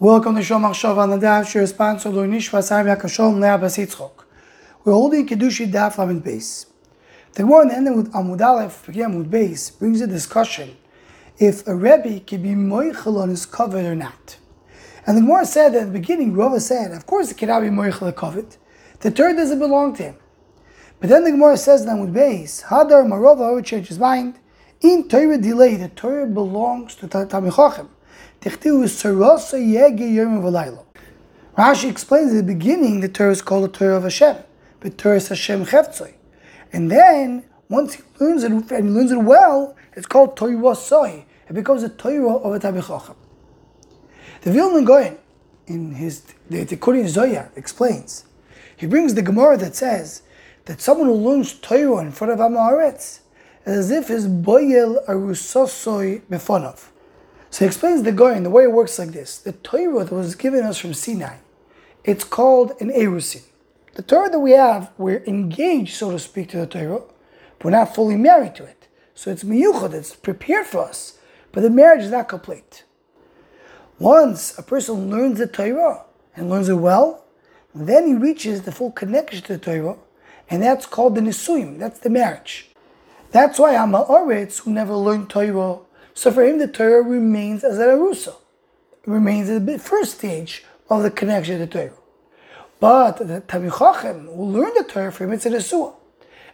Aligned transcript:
Welcome 0.00 0.34
to 0.34 0.40
Shom 0.40 0.68
Achshav 0.68 0.98
on 0.98 1.10
the 1.10 1.18
Daf, 1.18 1.54
your 1.54 1.64
sponsor, 1.68 2.08
Lo 2.08 2.26
Nishva 2.26 2.58
Sarim 2.58 2.96
Yakashom 2.96 3.36
Lea 3.36 3.62
Basitzchok. 3.62 4.24
We're 4.82 4.92
holding 4.92 5.24
Kiddushin 5.24 5.70
Daf 5.70 5.98
Lamed 5.98 6.24
Beis. 6.24 6.66
The 7.34 7.44
Gemara 7.44 7.62
in 7.62 7.68
the 7.68 7.74
end 7.76 7.96
with 7.96 8.12
Amud 8.12 8.40
Aleph, 8.40 8.86
Amud 8.88 9.30
Beis, 9.30 9.78
brings 9.78 10.00
a 10.00 10.08
discussion 10.08 10.76
if 11.38 11.64
a 11.68 11.76
Rebbe 11.76 12.18
can 12.18 12.42
be 12.42 12.48
moichel 12.56 13.22
on 13.22 13.28
his 13.28 13.46
kovod 13.46 13.84
or 13.84 13.94
not. 13.94 14.36
And 15.06 15.16
the 15.16 15.20
Gemara 15.20 15.46
said 15.46 15.74
that 15.74 15.82
at 15.82 15.86
the 15.92 16.00
beginning, 16.00 16.34
Rava 16.34 16.58
said, 16.58 16.90
of 16.90 17.06
course 17.06 17.30
it 17.30 17.36
cannot 17.36 17.60
be 17.60 17.68
moichel 17.68 18.08
on 18.08 18.12
kovod. 18.14 18.56
The 18.98 19.12
Torah 19.12 19.36
doesn't 19.36 19.60
belong 19.60 19.94
to 19.94 20.02
him. 20.02 20.16
But 20.98 21.08
then 21.08 21.22
the 21.22 21.30
Gemara 21.30 21.56
says 21.56 21.82
in 21.82 21.88
Amud 21.88 22.12
Beis, 22.12 22.64
Hadar 22.64 23.06
Marova 23.06 23.54
would 23.54 23.64
change 23.64 23.86
his 23.86 24.00
mind. 24.00 24.40
In 24.80 25.08
Torah 25.08 25.38
dilei, 25.38 25.78
the 25.78 25.88
Torah 25.88 26.26
belongs 26.26 26.96
to 26.96 27.06
Tamil 27.06 27.52
Rashi 31.56 31.88
explains 31.88 32.32
at 32.32 32.36
the 32.36 32.42
beginning 32.42 33.00
the 33.00 33.08
Torah 33.08 33.30
is 33.30 33.40
called 33.42 33.64
the 33.64 33.68
Torah 33.68 33.96
of 33.96 34.02
Hashem, 34.02 34.36
but 34.80 34.98
Torah 34.98 35.16
is 35.16 35.28
Hashem 35.28 35.66
Cheftzoi. 35.66 36.14
And 36.72 36.90
then, 36.90 37.44
once 37.68 37.94
he 37.94 38.02
learns 38.18 38.42
it, 38.42 38.50
and 38.50 38.70
he 38.70 38.80
learns 38.82 39.12
it 39.12 39.18
well, 39.18 39.76
it's 39.94 40.06
called 40.06 40.36
Torah 40.36 40.56
Wasoi. 40.56 41.24
It 41.48 41.52
becomes 41.52 41.82
a 41.84 41.88
Torah 41.88 42.36
of 42.36 42.54
a 42.54 42.58
Tabichachim. 42.58 43.14
The 44.42 44.50
Vilna 44.50 44.84
Gaon, 44.84 45.16
in 45.66 45.94
his 45.94 46.22
the 46.50 46.66
Tikkunei 46.66 47.06
Zohar, 47.06 47.50
explains, 47.56 48.24
he 48.76 48.86
brings 48.86 49.14
the 49.14 49.22
Gemara 49.22 49.56
that 49.58 49.76
says 49.76 50.22
that 50.64 50.80
someone 50.80 51.06
who 51.06 51.14
learns 51.14 51.54
Torah 51.54 51.98
in 51.98 52.12
front 52.12 52.32
of 52.32 52.40
Amaretz 52.40 53.20
is 53.64 53.78
as 53.78 53.90
if 53.90 54.08
his 54.08 54.26
boyel 54.26 55.02
arusosoi 55.06 56.20
befonov. 56.22 56.88
So 57.54 57.60
he 57.60 57.66
explains 57.66 58.02
the 58.02 58.10
Gaon, 58.10 58.42
the 58.42 58.50
way 58.50 58.64
it 58.64 58.72
works 58.72 58.98
like 58.98 59.12
this. 59.12 59.38
The 59.38 59.52
Torah 59.52 60.02
that 60.02 60.12
was 60.12 60.34
given 60.34 60.64
us 60.64 60.76
from 60.76 60.92
Sinai, 60.92 61.36
it's 62.02 62.24
called 62.24 62.72
an 62.80 62.90
Erusin. 62.90 63.42
The 63.94 64.02
Torah 64.02 64.28
that 64.28 64.40
we 64.40 64.50
have, 64.50 64.90
we're 64.98 65.22
engaged, 65.24 65.94
so 65.94 66.10
to 66.10 66.18
speak, 66.18 66.48
to 66.48 66.56
the 66.56 66.66
Torah, 66.66 67.02
but 67.58 67.64
we're 67.66 67.70
not 67.70 67.94
fully 67.94 68.16
married 68.16 68.56
to 68.56 68.64
it. 68.64 68.88
So 69.14 69.30
it's 69.30 69.44
miyuchad, 69.44 69.94
it's 69.94 70.16
prepared 70.16 70.66
for 70.66 70.80
us, 70.80 71.18
but 71.52 71.60
the 71.60 71.70
marriage 71.70 72.02
is 72.02 72.10
not 72.10 72.28
complete. 72.28 72.82
Once 74.00 74.58
a 74.58 74.62
person 74.64 75.08
learns 75.08 75.38
the 75.38 75.46
Torah 75.46 76.06
and 76.34 76.50
learns 76.50 76.68
it 76.68 76.74
well, 76.74 77.24
then 77.72 78.08
he 78.08 78.14
reaches 78.14 78.62
the 78.62 78.72
full 78.72 78.90
connection 78.90 79.42
to 79.42 79.56
the 79.56 79.58
Torah, 79.60 79.98
and 80.50 80.60
that's 80.60 80.86
called 80.86 81.14
the 81.14 81.20
Nisuim, 81.20 81.78
that's 81.78 82.00
the 82.00 82.10
marriage. 82.10 82.70
That's 83.30 83.60
why 83.60 83.74
Amaretz, 83.74 84.58
who 84.58 84.72
never 84.72 84.96
learned 84.96 85.30
Torah, 85.30 85.78
so 86.14 86.30
for 86.30 86.44
him, 86.44 86.58
the 86.58 86.68
Torah 86.68 87.02
remains 87.02 87.64
as 87.64 87.78
a 87.78 87.86
Arusa. 87.86 88.36
Remains 89.04 89.50
at 89.50 89.66
the 89.66 89.78
first 89.78 90.18
stage 90.18 90.64
of 90.88 91.02
the 91.02 91.10
connection 91.10 91.58
to 91.58 91.66
the 91.66 91.72
Torah. 91.72 91.92
But 92.80 93.18
the 93.18 93.40
Tamil 93.40 93.70
who 93.70 94.44
learned 94.44 94.76
the 94.76 94.84
Torah, 94.84 95.12
for 95.12 95.24
him, 95.24 95.32
it's 95.32 95.44
a 95.46 95.50
Nesua. 95.50 95.94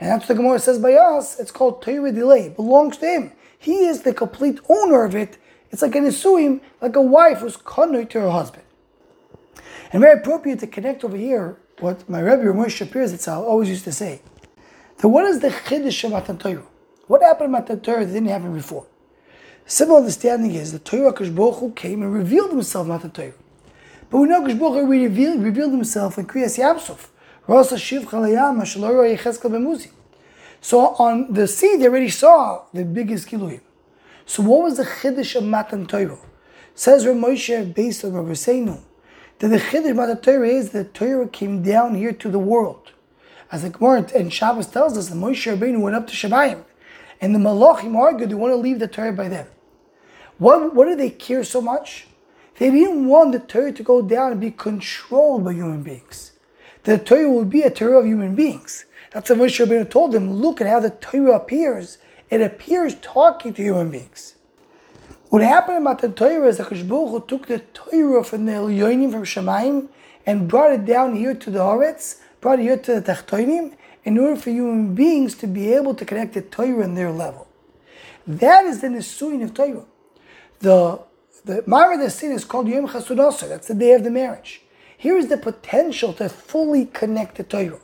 And 0.00 0.10
that's 0.10 0.22
what 0.22 0.28
the 0.28 0.34
Gemara 0.34 0.58
says 0.60 0.78
by 0.78 0.94
us, 0.94 1.40
it's 1.40 1.50
called 1.50 1.82
Torah 1.82 2.12
dilei. 2.12 2.54
Belongs 2.54 2.96
to 2.98 3.06
him. 3.06 3.32
He 3.58 3.86
is 3.86 4.02
the 4.02 4.14
complete 4.14 4.60
owner 4.68 5.04
of 5.04 5.16
it. 5.16 5.38
It's 5.70 5.82
like 5.82 5.96
a 5.96 5.98
Nesuim, 5.98 6.60
like 6.80 6.96
a 6.96 7.02
wife 7.02 7.38
who's 7.38 7.56
conduit 7.56 8.10
to 8.10 8.20
her 8.20 8.30
husband. 8.30 8.64
And 9.92 10.00
very 10.00 10.20
appropriate 10.20 10.60
to 10.60 10.66
connect 10.66 11.02
over 11.02 11.16
here 11.16 11.56
what 11.80 12.08
my 12.08 12.20
Rebbe 12.20 12.44
Moshe 12.52 12.86
Shapir 12.86 13.08
zatzal 13.08 13.42
always 13.42 13.68
used 13.68 13.84
to 13.84 13.92
say. 13.92 14.22
So 14.98 15.08
what 15.08 15.24
is 15.24 15.40
the 15.40 15.48
Chiddush 15.48 16.04
of 16.04 16.12
Matan 16.12 16.38
Torah? 16.38 16.64
What 17.06 17.22
happened 17.22 17.46
in 17.46 17.52
Matan 17.52 17.80
Torah 17.80 18.04
that 18.04 18.12
didn't 18.12 18.28
happen 18.28 18.54
before? 18.54 18.86
Simple 19.70 19.96
understanding 19.98 20.54
is 20.54 20.72
the 20.72 20.78
Torah 20.78 21.12
Baruch 21.12 21.76
came 21.76 22.00
and 22.02 22.10
revealed 22.10 22.52
himself, 22.52 22.86
not 22.86 23.02
the 23.02 23.10
Torah. 23.10 23.34
But 24.08 24.16
we 24.16 24.26
know 24.26 24.40
Baruch 24.40 24.88
revealed, 24.88 25.42
revealed 25.42 25.72
himself 25.72 26.16
in 26.16 26.26
Kriyas 26.26 26.58
Yamsuf. 26.58 27.08
So 30.62 30.78
on 30.94 31.32
the 31.34 31.46
sea, 31.46 31.76
they 31.76 31.86
already 31.86 32.08
saw 32.08 32.62
the 32.72 32.86
biggest 32.86 33.28
giluyim. 33.28 33.60
So 34.24 34.42
what 34.42 34.62
was 34.62 34.78
the 34.78 34.84
Chiddush 34.84 35.36
of 35.36 35.44
Matan 35.44 35.84
Torah? 35.84 36.16
Says 36.74 37.06
Rav 37.06 37.16
Moshe, 37.16 37.74
based 37.74 38.06
on 38.06 38.14
Rav 38.14 38.24
Seinu, 38.28 38.80
that 39.38 39.48
the 39.48 39.58
Chiddush 39.58 39.90
of 39.90 39.96
Matan 39.96 40.20
Torah 40.22 40.48
is 40.48 40.70
that 40.70 40.94
Torah 40.94 41.28
came 41.28 41.62
down 41.62 41.94
here 41.94 42.12
to 42.12 42.30
the 42.30 42.38
world. 42.38 42.92
As 43.52 43.64
the 43.64 43.68
Gemara 43.68 44.08
and 44.14 44.32
Shabbos 44.32 44.68
tells 44.68 44.96
us, 44.96 45.10
the 45.10 45.14
Moshe 45.14 45.54
Rabbeinu 45.54 45.82
went 45.82 45.94
up 45.94 46.06
to 46.06 46.14
Shemayim, 46.14 46.64
and 47.20 47.34
the 47.34 47.38
Malachim 47.38 47.94
argued 47.96 48.30
they 48.30 48.34
want 48.34 48.52
to 48.52 48.56
leave 48.56 48.78
the 48.78 48.88
Torah 48.88 49.12
by 49.12 49.28
them. 49.28 49.46
What, 50.38 50.74
what 50.74 50.86
did 50.86 50.98
they 50.98 51.10
care 51.10 51.44
so 51.44 51.60
much? 51.60 52.06
They 52.58 52.70
didn't 52.70 53.06
want 53.06 53.32
the 53.32 53.38
Torah 53.38 53.72
to 53.72 53.82
go 53.82 54.02
down 54.02 54.32
and 54.32 54.40
be 54.40 54.50
controlled 54.50 55.44
by 55.44 55.52
human 55.52 55.82
beings. 55.82 56.32
The 56.84 56.98
Torah 56.98 57.30
will 57.30 57.44
be 57.44 57.62
a 57.62 57.70
Torah 57.70 58.00
of 58.00 58.06
human 58.06 58.34
beings. 58.34 58.84
That's 59.10 59.30
what 59.30 59.38
Moshe 59.38 59.64
Rabbeinu 59.64 59.90
told 59.90 60.12
them. 60.12 60.32
Look 60.32 60.60
at 60.60 60.66
how 60.66 60.80
the 60.80 60.90
Torah 60.90 61.36
appears. 61.36 61.98
It 62.30 62.40
appears 62.40 62.94
talking 63.00 63.52
to 63.54 63.62
human 63.62 63.90
beings. 63.90 64.34
What 65.28 65.42
happened 65.42 65.78
about 65.78 66.00
the 66.00 66.08
Torah 66.08 66.48
is 66.48 66.58
that 66.58 66.88
Baruch 66.88 67.28
took 67.28 67.46
the 67.46 67.58
Torah 67.74 68.24
from 68.24 68.46
the 68.46 68.52
Elyonim 68.52 69.12
from 69.12 69.24
Shemaim 69.24 69.88
and 70.24 70.48
brought 70.48 70.72
it 70.72 70.84
down 70.84 71.16
here 71.16 71.34
to 71.34 71.50
the 71.50 71.58
Haaretz, 71.58 72.20
brought 72.40 72.60
it 72.60 72.62
here 72.62 72.78
to 72.78 73.00
the 73.00 73.12
Tachtonim, 73.12 73.74
in 74.04 74.18
order 74.18 74.36
for 74.36 74.50
human 74.50 74.94
beings 74.94 75.34
to 75.36 75.46
be 75.46 75.72
able 75.74 75.94
to 75.94 76.04
connect 76.04 76.34
the 76.34 76.42
Torah 76.42 76.84
on 76.84 76.94
their 76.94 77.10
level. 77.10 77.46
That 78.26 78.64
is 78.64 78.80
the 78.80 78.88
Nisuin 78.88 79.42
of 79.42 79.54
Torah. 79.54 79.84
The 80.60 81.00
the 81.44 81.62
Mara 81.66 82.10
sin 82.10 82.32
is 82.32 82.44
called 82.44 82.68
Yom 82.68 82.88
Chasunaso. 82.88 83.48
That's 83.48 83.68
the 83.68 83.74
day 83.74 83.92
of 83.92 84.04
the 84.04 84.10
marriage. 84.10 84.62
Here 84.96 85.16
is 85.16 85.28
the 85.28 85.38
potential 85.38 86.12
to 86.14 86.28
fully 86.28 86.86
connect 86.86 87.36
the 87.36 87.44
Torah. 87.44 87.78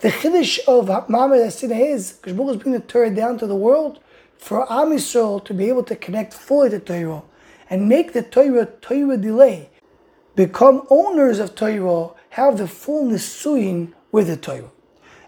The 0.00 0.08
chiddush 0.08 0.58
of 0.66 1.08
Mara 1.08 1.50
sin 1.50 1.70
is 1.72 2.18
Kishbuk 2.22 2.50
is 2.50 2.56
bringing 2.56 2.80
the 2.80 2.86
Torah 2.86 3.14
down 3.14 3.38
to 3.38 3.46
the 3.46 3.54
world 3.54 4.00
for 4.36 4.70
Am 4.70 4.90
Yisrael 4.90 5.42
to 5.44 5.54
be 5.54 5.68
able 5.68 5.84
to 5.84 5.96
connect 5.96 6.34
fully 6.34 6.70
to 6.70 6.80
Torah 6.80 7.22
and 7.70 7.88
make 7.88 8.12
the 8.12 8.22
Torah 8.22 8.66
Torah 8.66 9.16
dilei, 9.16 9.68
become 10.34 10.86
owners 10.90 11.38
of 11.38 11.54
Torah, 11.54 12.10
have 12.30 12.58
the 12.58 12.68
full 12.68 13.06
nisuin 13.06 13.92
with 14.12 14.26
the 14.26 14.36
Torah. 14.36 14.70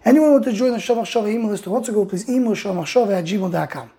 Anyone 0.05 0.33
want 0.33 0.43
to 0.45 0.53
join 0.53 0.71
the 0.71 0.77
Shavach 0.77 1.03
Shava 1.03 1.31
email 1.31 1.49
list 1.49 1.63
to 1.63 1.91
go, 1.91 2.05
please 2.05 2.29
email 2.29 2.53
shavachshava 2.53 3.19
at 3.19 3.25
gmail.com. 3.25 3.91